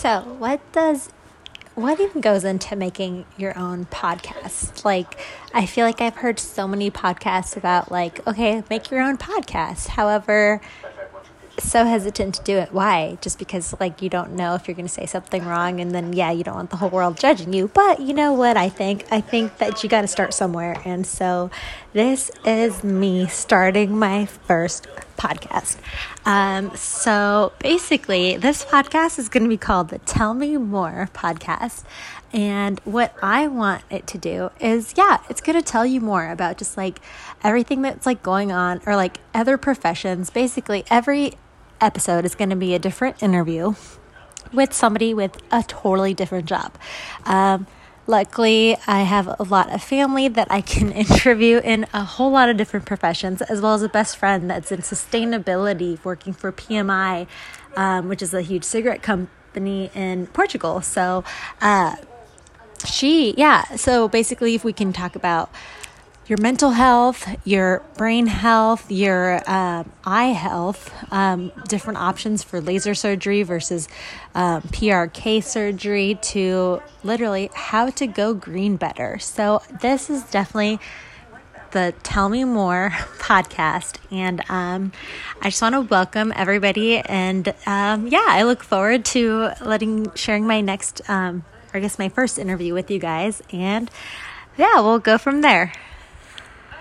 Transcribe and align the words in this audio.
So, 0.00 0.20
what 0.38 0.60
does 0.72 1.10
what 1.74 2.00
even 2.00 2.22
goes 2.22 2.42
into 2.42 2.74
making 2.74 3.26
your 3.36 3.56
own 3.58 3.84
podcast? 3.84 4.82
Like, 4.82 5.18
I 5.52 5.66
feel 5.66 5.84
like 5.84 6.00
I've 6.00 6.16
heard 6.16 6.40
so 6.40 6.66
many 6.66 6.90
podcasts 6.90 7.54
about, 7.54 7.92
like, 7.92 8.26
okay, 8.26 8.64
make 8.70 8.90
your 8.90 9.02
own 9.02 9.18
podcast. 9.18 9.88
However, 9.88 10.62
so 11.58 11.84
hesitant 11.84 12.36
to 12.36 12.42
do 12.44 12.56
it. 12.56 12.72
Why? 12.72 13.18
Just 13.20 13.38
because, 13.38 13.74
like, 13.78 14.00
you 14.00 14.08
don't 14.08 14.32
know 14.32 14.54
if 14.54 14.66
you're 14.66 14.74
going 14.74 14.88
to 14.88 14.92
say 14.92 15.04
something 15.04 15.44
wrong, 15.44 15.80
and 15.80 15.90
then, 15.90 16.14
yeah, 16.14 16.30
you 16.30 16.44
don't 16.44 16.54
want 16.54 16.70
the 16.70 16.76
whole 16.76 16.88
world 16.88 17.18
judging 17.18 17.52
you. 17.52 17.68
But 17.68 18.00
you 18.00 18.14
know 18.14 18.32
what 18.32 18.56
I 18.56 18.70
think? 18.70 19.04
I 19.10 19.20
think 19.20 19.58
that 19.58 19.82
you 19.82 19.90
got 19.90 20.00
to 20.00 20.08
start 20.08 20.32
somewhere. 20.32 20.80
And 20.86 21.06
so, 21.06 21.50
this 21.92 22.30
is 22.46 22.82
me 22.82 23.26
starting 23.26 23.98
my 23.98 24.24
first 24.24 24.86
podcast. 25.20 25.76
Um, 26.24 26.74
so, 26.74 27.52
basically, 27.58 28.38
this 28.38 28.64
podcast 28.64 29.18
is 29.18 29.28
going 29.28 29.42
to 29.42 29.48
be 29.48 29.58
called 29.58 29.90
the 29.90 29.98
Tell 29.98 30.32
Me 30.32 30.56
More 30.56 31.10
podcast. 31.12 31.84
And 32.32 32.80
what 32.80 33.14
I 33.22 33.46
want 33.48 33.82
it 33.90 34.06
to 34.08 34.18
do 34.18 34.50
is, 34.60 34.94
yeah, 34.96 35.18
it's 35.28 35.42
going 35.42 35.60
to 35.60 35.64
tell 35.64 35.84
you 35.84 36.00
more 36.00 36.30
about 36.30 36.56
just 36.56 36.76
like 36.76 37.00
everything 37.42 37.82
that's 37.82 38.06
like 38.06 38.22
going 38.22 38.50
on 38.50 38.80
or 38.86 38.96
like 38.96 39.18
other 39.34 39.58
professions. 39.58 40.30
Basically, 40.30 40.84
every 40.88 41.34
episode 41.80 42.24
is 42.24 42.34
going 42.34 42.50
to 42.50 42.56
be 42.56 42.74
a 42.74 42.78
different 42.78 43.22
interview 43.22 43.74
with 44.52 44.72
somebody 44.72 45.12
with 45.12 45.36
a 45.52 45.62
totally 45.64 46.14
different 46.14 46.46
job. 46.46 46.76
Um, 47.24 47.66
luckily, 48.10 48.76
I 48.86 49.02
have 49.02 49.28
a 49.38 49.44
lot 49.44 49.72
of 49.72 49.82
family 49.82 50.28
that 50.28 50.48
I 50.50 50.60
can 50.60 50.90
interview 51.06 51.58
in 51.58 51.86
a 51.94 52.04
whole 52.04 52.32
lot 52.32 52.50
of 52.50 52.56
different 52.56 52.84
professions, 52.84 53.40
as 53.42 53.62
well 53.62 53.72
as 53.72 53.82
a 53.82 53.88
best 53.88 54.18
friend 54.18 54.50
that's 54.50 54.70
in 54.70 54.80
sustainability 54.80 56.04
working 56.04 56.34
for 56.34 56.52
PMI, 56.52 57.26
um, 57.76 58.08
which 58.08 58.20
is 58.20 58.34
a 58.34 58.42
huge 58.42 58.64
cigarette 58.64 59.02
company 59.02 59.90
in 59.94 60.26
Portugal. 60.26 60.82
So, 60.82 61.24
uh, 61.62 61.96
she, 62.84 63.34
yeah, 63.36 63.76
so 63.76 64.08
basically, 64.08 64.54
if 64.54 64.64
we 64.64 64.72
can 64.72 64.92
talk 64.92 65.14
about 65.14 65.50
your 66.30 66.38
mental 66.38 66.70
health, 66.70 67.28
your 67.44 67.82
brain 67.96 68.28
health, 68.28 68.88
your 68.88 69.42
um, 69.50 69.90
eye 70.04 70.28
health, 70.28 70.94
um, 71.12 71.50
different 71.66 71.98
options 71.98 72.44
for 72.44 72.60
laser 72.60 72.94
surgery 72.94 73.42
versus 73.42 73.88
um, 74.36 74.62
PRK 74.62 75.42
surgery, 75.42 76.16
to 76.22 76.80
literally 77.02 77.50
how 77.52 77.90
to 77.90 78.06
go 78.06 78.32
green 78.32 78.76
better. 78.76 79.18
So, 79.18 79.60
this 79.80 80.08
is 80.08 80.22
definitely 80.22 80.78
the 81.72 81.94
Tell 82.04 82.28
Me 82.28 82.44
More 82.44 82.90
podcast. 83.18 83.96
And 84.12 84.48
um, 84.48 84.92
I 85.42 85.50
just 85.50 85.60
want 85.60 85.74
to 85.74 85.80
welcome 85.80 86.32
everybody. 86.36 86.98
And 86.98 87.52
um, 87.66 88.06
yeah, 88.06 88.26
I 88.28 88.44
look 88.44 88.62
forward 88.62 89.04
to 89.06 89.50
letting 89.62 90.14
sharing 90.14 90.46
my 90.46 90.60
next, 90.60 91.00
um, 91.10 91.44
or 91.74 91.78
I 91.78 91.80
guess 91.80 91.98
my 91.98 92.08
first 92.08 92.38
interview 92.38 92.72
with 92.72 92.88
you 92.88 93.00
guys. 93.00 93.42
And 93.52 93.90
yeah, 94.56 94.76
we'll 94.76 95.00
go 95.00 95.18
from 95.18 95.40
there. 95.40 95.72